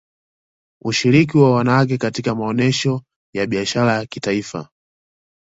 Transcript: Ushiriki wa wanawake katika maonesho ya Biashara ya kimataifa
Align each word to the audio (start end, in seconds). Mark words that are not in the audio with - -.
Ushiriki 0.83 1.37
wa 1.37 1.51
wanawake 1.55 1.97
katika 1.97 2.35
maonesho 2.35 3.03
ya 3.33 3.45
Biashara 3.47 3.93
ya 3.93 4.05
kimataifa 4.05 4.69